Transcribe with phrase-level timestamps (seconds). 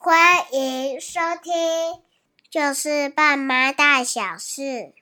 [0.00, 1.52] 欢迎收听，
[2.48, 4.94] 就是爸妈大小事。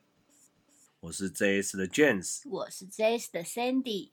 [1.01, 4.13] 我是 JS 的 James，我是 JS 的 Sandy。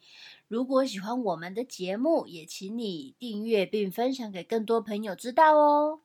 [0.50, 6.02] 如果喜欢我们的节目，也请你订阅并分享给更多朋友知道哦。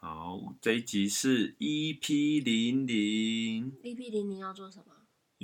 [0.00, 3.78] 好，这一集是 EP 零零。
[3.82, 4.94] EP 零零要做什么？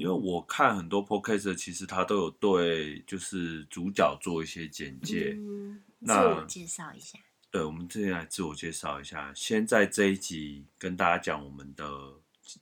[0.07, 5.35] 因为我看很多 Podcast，其实他都有对就是主角做一些简介。
[5.37, 7.19] 嗯，那自我介绍一下。
[7.51, 9.33] 对，我们这边来自我介绍一下。
[9.35, 11.85] 先在这一集跟大家讲我们的、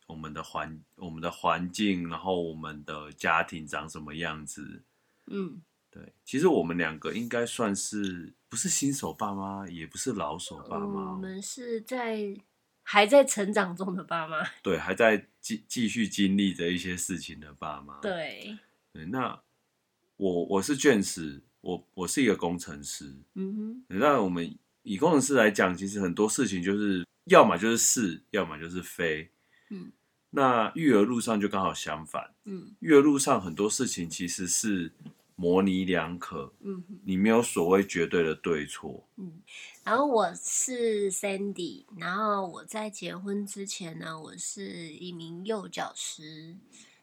[0.06, 4.82] 我们的环、我们的环境，然后我们的家庭长什么样子。
[5.26, 10.86] 嗯，对，其实我们两个应该算是不是新手爸妈，也不是老手爸妈。
[10.86, 12.34] 嗯，我们是在
[12.84, 14.46] 还在成长中的爸妈。
[14.62, 17.98] 对，还在继继续经历着一些事情的爸妈。
[18.00, 18.56] 对，
[18.92, 19.40] 对，那
[20.16, 23.12] 我我是卷师，我我是一个工程师。
[23.34, 24.56] 嗯哼，那我们。
[24.86, 29.30] 以工程师来讲，其实很多事情就是要么就是是，要么就是非。
[29.70, 29.90] 嗯，
[30.28, 32.34] 那育儿路上就刚好相反。
[32.44, 34.92] 嗯，育儿路上很多事情其实是
[35.36, 36.52] 模棱两可。
[36.60, 39.08] 嗯，你没有所谓绝对的对错。
[39.16, 39.40] 嗯，
[39.84, 46.56] 然后我是 Sandy，然后我在结婚之前呢，我是一名幼教师。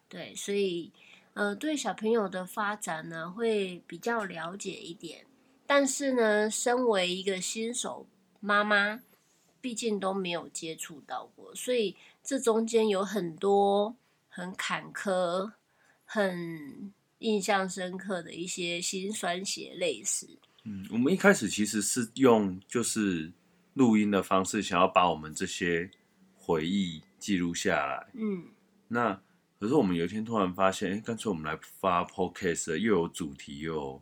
[0.10, 0.92] 对，所以
[1.36, 5.24] 呃，对小朋友的发展呢，会比较了解一点。
[5.68, 8.08] 但是呢，身为一个新手
[8.40, 9.00] 妈妈，
[9.62, 13.96] 毕竟都没有接触到过，所以这中间有很多
[14.28, 15.52] 很坎坷、
[16.04, 20.28] 很印象深刻的一些辛酸血泪史。
[20.64, 23.32] 嗯，我们一开始其实是用就是
[23.74, 25.90] 录音的方式，想要把我们这些
[26.36, 28.08] 回忆记录下来。
[28.14, 28.46] 嗯，
[28.90, 29.22] 那
[29.60, 34.02] 可是我们有一天突然发现，哎，干脆我们来发 podcast，又有主题又有。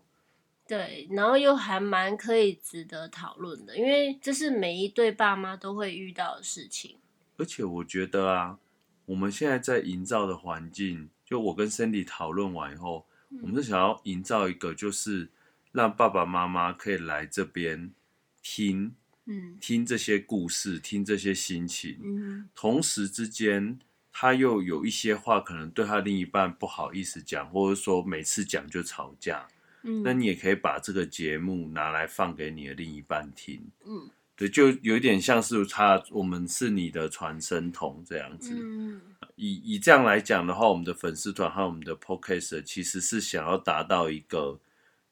[0.68, 6.98] 对，然后又还蛮可以值得讨论的，因为这是每一对爸妈都会遇到的事情。
[7.38, 8.60] 而且我觉得啊，
[9.06, 15.30] 我们现在在营造的环境，就我跟 Cindy 讨论完以后，嗯、我们是想要营造一个，就是
[15.72, 17.92] 让爸爸妈妈可以来这边
[18.42, 23.80] 听，嗯，听这些故事，听这些心情，嗯，同时之间
[24.12, 29.48] 他又有一些话可能对他另一半不好意思讲，或者说每次讲就吵架。
[29.84, 33.62] 嗯，那你也可以把这个节目拿来放给你的另一半听。
[33.86, 38.54] 嗯，对，就有点像是他，我们是你的传声筒这样子。
[38.54, 39.00] 嗯，
[39.36, 44.60] 以以这样来讲的话，我们的粉丝团和我们的 Podcast 其实是想要达到一个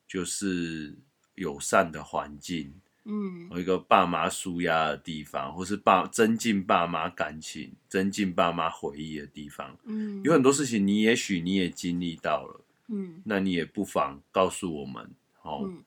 [0.08, 0.98] 就是
[1.36, 2.74] 友善的环境。
[3.10, 9.78] 嗯，有一个爸妈舒压的地方，或是爸增进爸妈感情、增进爸妈回忆的地方。
[9.86, 12.62] 嗯，有很多事情你也许你也经历到了。
[12.88, 15.10] 嗯，那你也不妨告诉我们，
[15.42, 15.84] 哦，嗯，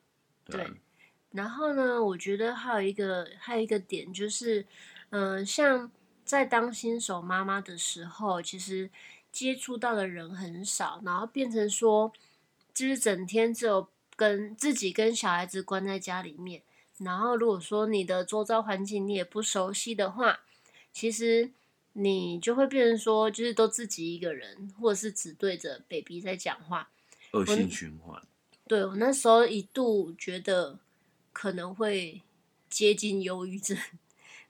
[0.46, 0.72] 对。
[1.30, 4.66] 然后呢，我觉得还有一个还有一个点就是，
[5.10, 5.90] 嗯，呃，像
[6.24, 8.90] 在当新手妈妈的时候，其实
[9.30, 12.10] 接触到的人很少，然后变成说，
[12.72, 13.88] 就是整天只有
[14.20, 16.62] 跟自己跟小孩子关在家里面。
[16.98, 20.40] 然后如果说你的周遭环境你也不熟悉的话，
[20.92, 21.52] 其实。
[21.94, 26.88] 你就会变成说，就是都自己一个人，或者是只对着 baby 在讲话，
[27.32, 28.22] 恶性循环。
[28.68, 30.78] 对，我那时候一度觉得
[31.32, 32.22] 可能会
[32.68, 33.76] 接近忧郁症，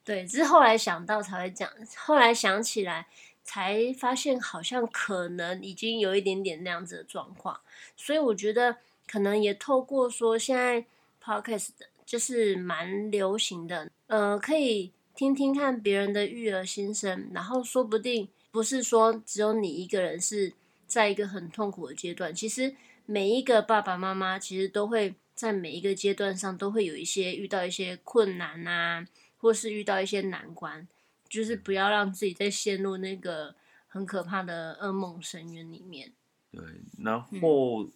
[0.04, 3.06] 对，只是后来想到才会讲，后来想起来
[3.42, 7.58] 才发现好像可能已经有一点点那样子的状况，
[7.97, 8.76] 所以我觉得
[9.10, 10.84] 可能也透过说现在
[11.22, 11.71] podcast
[12.06, 14.93] 就是蛮流行的，呃，可以。
[15.12, 20.54] 听听看别人的育儿心声，然后说不定不是说只有你一个人是
[20.87, 22.34] 在一个很痛苦的阶段。
[22.34, 29.06] 其实每一个爸爸妈妈其实都会在每一个阶段上都会有一些遇到一些困难啊，
[29.37, 30.88] 或是遇到一些难关，
[31.28, 33.54] 就是不要让自己再陷入那个
[33.88, 36.10] 很可怕的噩梦深渊里面。
[36.50, 36.65] 对，
[37.05, 37.93] 然后、嗯、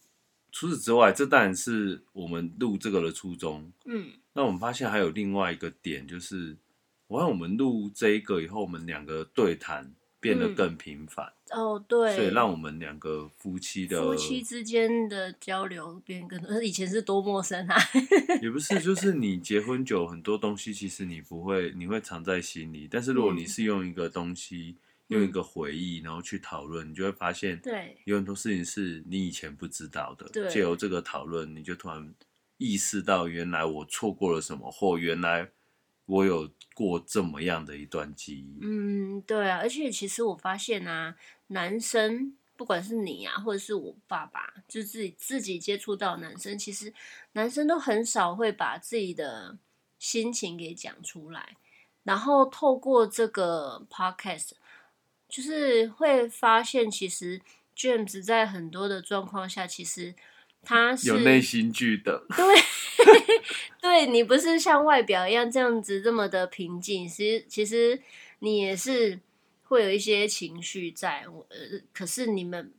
[0.54, 3.72] 除此之外，这当然是我们录这个的初衷。
[3.86, 6.56] 嗯，那我们发现还有另外一个点就是。
[7.06, 11.30] 我看我们录这一个以后，我们两个对谈变得更频繁。
[11.50, 16.62] 嗯、哦，对，所以让我们两个夫妻的夫妻之间的交流变更多。
[16.62, 17.76] 以前是多陌生啊！
[18.40, 22.88] 也不是，就是你结婚久，很多东西其实你不会，你会藏在心里。
[22.90, 24.80] 但是如果你是用一个东西，嗯、
[25.14, 30.48] 用一个回忆，然后去讨论，你就会发现，对，有很多事情是你以前不知道的。
[30.50, 32.14] 借由这个讨论，你就突然
[32.58, 35.50] 意识到，原来我错过了什么，或原来
[36.06, 36.50] 我有。
[36.74, 41.14] 过这么样的一段记忆，嗯，对啊，而且其实我发现啊，
[41.46, 46.94] 男生不不管是你啊，或者是我爸爸，就自己自己接触到男生，其实
[47.32, 49.58] 男生都很少会把自己的
[49.98, 51.58] 心情给讲出来，
[52.04, 54.52] 然后透过这个 podcast，
[55.34, 57.40] 就是会发现，其实
[57.76, 60.14] James 在很多的状况下，其实
[60.62, 62.24] 他是有内心剧的。
[62.36, 62.46] 对，
[63.80, 68.02] 对你不是像外表一样这样子这么的平静，其实其实
[68.38, 69.20] 你也是。
[69.66, 72.70] 会有一些情绪在，呃，可是你们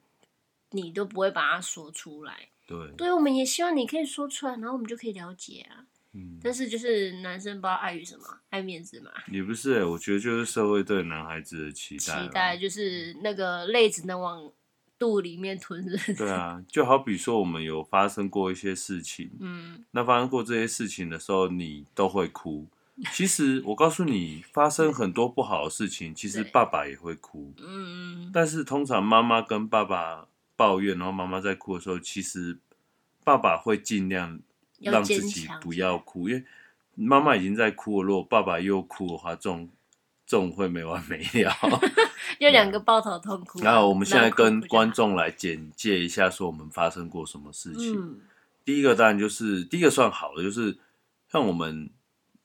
[0.69, 2.50] 你都不会把它说出来。
[2.68, 5.88] 对，对，我们也希望你可以说出来，然后我们就可以了解啊。
[6.15, 9.12] 嗯，但是就是男生不知道碍于什么，爱面子嘛。
[9.29, 12.23] 也不是、欸，我觉得就是社会对男孩子的期待。
[12.23, 14.50] 期待就是那个泪只能往
[14.97, 16.15] 肚里面吞人。
[16.15, 22.65] 对啊，就好比说我们有发生过一些事情，嗯，那发生过这些事情的时候，你都会哭。
[23.12, 27.53] 其实我告诉你，发生很多不好的事情，其实爸爸也会哭。
[27.57, 32.57] 嗯，但是通常妈妈跟爸爸抱怨，然后妈妈在哭的时候，其实
[33.25, 34.39] 爸爸会尽量
[34.80, 36.44] 让自己不要哭，因为
[36.95, 39.69] 妈妈已经在哭了，如果爸爸又哭的话，这种
[40.25, 41.54] 这种会没完没了。
[42.39, 43.60] 就两个抱头痛哭。
[43.62, 48.00] 然后我们现在跟观众来简介一下，说我们发生过什么事情。
[48.00, 48.19] 嗯，
[48.63, 50.77] 第一个当然就是第一个算好的，就是
[51.31, 51.89] 像我们。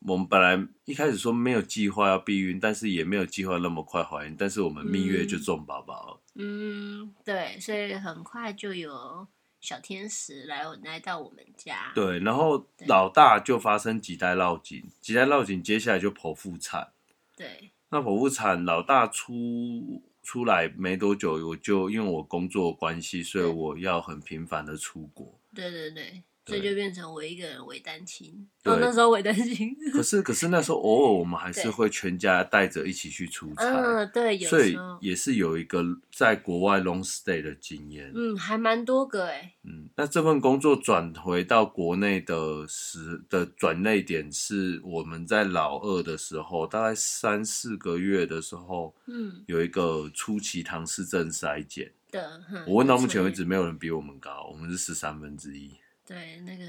[0.06, 6.20] 我们本来一开始说没有计划要避孕，但是也没有计划那么快怀孕，但是我们蜜月就种宝宝了。
[6.36, 9.28] 嗯，对，所以很快就有
[9.60, 11.92] 小天使来来到我们家。
[11.94, 16.92] 对，然后老大就发生脐带绕颈，脐带绕颈，接下来就剖腹产。
[17.36, 25.38] 对，那剖腹产老大出出来没多久，我就因为我工作关系，所以我要很频繁的出国。
[25.54, 26.22] 对对对。
[26.46, 29.76] 所以就变成我一个人伪单亲，哦，那时候伪单亲。
[29.92, 55.70] 可是可是那时候偶尔我们还是会全家带着一起去出差，嗯，对，有所以也是有一个在国外 long stay 的经验，嗯，还蛮多个哎，嗯，那这份工作转回到国内的时的转内点是我们在老二的时候，大概三四个月的时候，嗯，有一个初期唐氏症筛检的，我问到目前为止没有人比我们高，我们是十三分之一。
[56.10, 56.66] 对，那个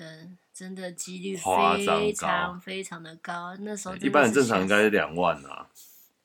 [0.53, 3.57] 真的几率非常非常的高。
[3.61, 5.67] 那时候一般人正常应该是两万啊，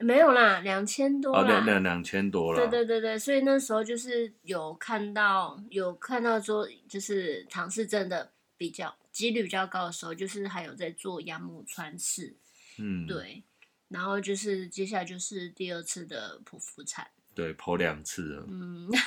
[0.00, 2.58] 没有啦，两千多啦，两两两千多了。
[2.58, 12.36] 对对对对，所以那时候就是有看到有看到说，就是唐氏症的比较几率比较高的时候，就是还有在做羊膜穿刺。
[12.76, 13.42] 嗯，对，
[13.88, 17.08] 然后就是接下来就是第二次的剖腹产。
[17.34, 18.46] 对，剖两次了。
[18.46, 18.90] 嗯。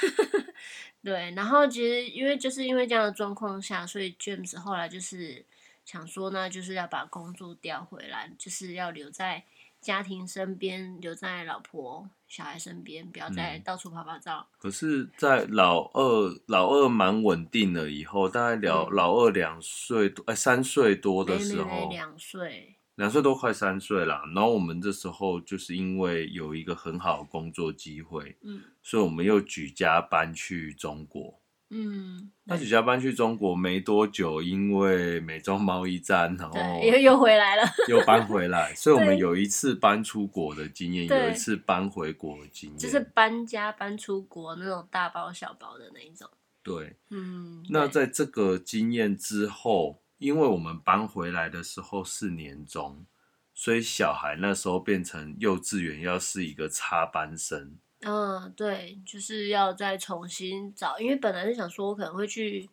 [1.03, 5.45] 对，然后其实因为就是因为这样的状况下，所以 James 后来就是
[5.85, 9.43] 想说呢，就是要把工作调回来，就是要留在
[9.79, 14.45] 家庭身边，留在老婆小孩身边，不要再到处拍拍照。
[14.51, 22.75] 嗯、可是，在老二老二蛮稳定了以后，大概老、嗯、老二两岁多，哎，三岁多的时候，两岁。
[22.99, 46.29] 两岁多快三岁了，然后我们这时候就是因为有一个很好的工作机会，嗯，所以我们又举家搬去中国，嗯，那举家搬去中国没多久，因为美中贸易战，然后又又回来了， 又搬回来，所以我们有一次搬出国的经验，有一次搬回国的经验，就是搬家搬出国那种大包小包的那一种，
[46.61, 50.01] 对，嗯，那在这个经验之后。
[50.19, 53.05] 因为我们搬回来的时候是年中，
[53.53, 57.77] 所以小孩那时候变成幼稚园要是一个插班生。
[58.01, 62.69] 嗯，对，就是要再重新找，因为本来是想说我可能会去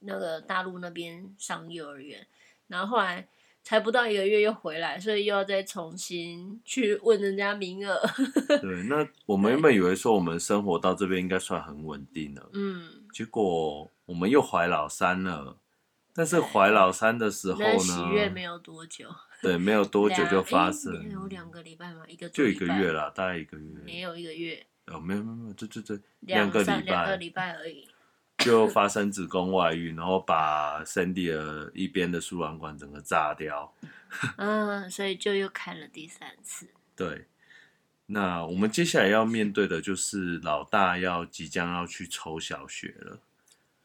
[0.00, 2.26] 那个大陆那边上幼儿园，
[2.68, 3.26] 然后后来
[3.62, 7.98] 才不到一个月又回来，所以又要再重新去问人家名额。
[8.60, 15.58] 对，那 我们原本以为说我们生活到这边应该算很稳定了，嗯，结果我们又怀老三了。
[16.14, 22.04] 但是怀老三的时候呢，喜悦没有多久，对，没有 多久就发生，欸、有两个礼拜吗？
[22.06, 27.88] 一个就一个月啦，大概一个月，没有一个月，哦，没有没有没有，这这这两个礼拜，两个礼拜而已，
[28.38, 33.74] 就发生子宫外孕，然后把 Sandy 的一边的输卵管整个炸掉，
[34.36, 36.68] 嗯，所以就又开了第三次。
[36.94, 37.26] 对，
[38.06, 43.18] 那我们接下来要面对的就是老大要即将要去抽小学了。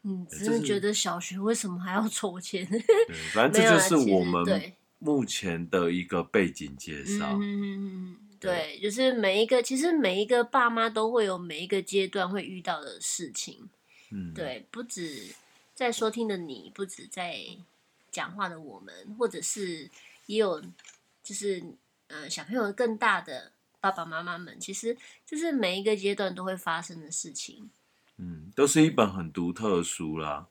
[0.02, 2.66] 嗯，只是觉得小学为什么还要筹钱？
[2.66, 2.80] 对，
[3.34, 7.38] 反正这就是我们目前的一个背景介绍。
[7.40, 13.68] 嗯，对，就是每一个，其实每一个爸妈都会有每一个阶段会遇到的事情。
[14.10, 15.26] 嗯，对，不止
[15.74, 17.38] 在收听的你，不止在
[18.10, 19.90] 讲话的我们，或者是
[20.26, 20.62] 也有，
[21.22, 21.62] 就是
[22.08, 27.70] 呃小朋友更大的爸爸妈妈们，其实就是每一个阶段都会发生的事情。
[28.20, 30.46] 嗯，都是一本很独特的书啦。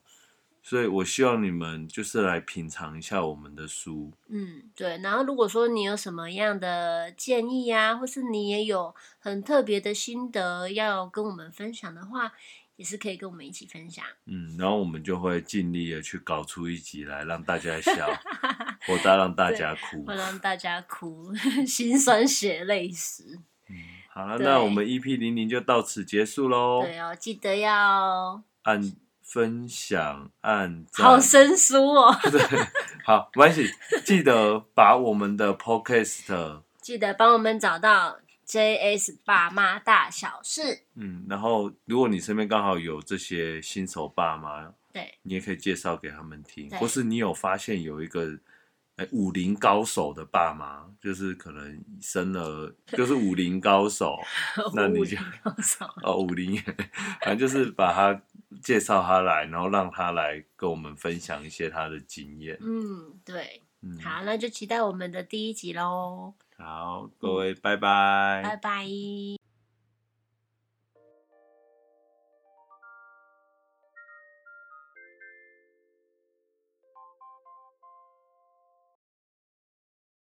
[0.62, 4.12] 所以我希望你们就是来品尝一下我们的书。
[4.28, 4.98] 嗯，对。
[4.98, 12.32] 然后如果说你有什么样的建议啊，或是你也有很特别的心得要跟我们分享的话，
[12.76, 14.04] 也是可以跟我们一起分享。
[14.26, 18.06] 嗯，然后我们就会尽力的去搞出一集来让大家笑，
[18.86, 21.34] 或者让大家哭，或让大家哭，
[21.66, 23.38] 心酸血泪史。
[24.14, 26.82] 嗯，好了，那我们 EP 零零就到此结束喽。
[26.82, 28.92] 对哦，记得要按。
[29.22, 32.12] 分享、按赞，好生疏哦。
[32.32, 32.40] 对，
[33.04, 33.64] 好，没关系。
[34.04, 40.80] 记得把我们的 Podcast，记得帮我们找到 JS 爸妈大小事。
[40.96, 48.36] 嗯，然后如果你身边刚好有这些新手爸妈，对，你也可以介绍给他们听，或是你有发现有一个。
[49.12, 54.16] 武林高手的爸妈，就是可能生了，就是武林高手，
[54.74, 55.16] 那你就
[56.02, 56.56] 哦，武林，
[57.22, 58.22] 反正就是把他
[58.62, 62.58] 介绍他来，然后让他来跟我们分享一些他的经验。
[62.60, 66.34] 嗯，对，嗯，好，那就期待我们的第一集喽。
[66.58, 69.49] 好，各位，拜拜，拜拜。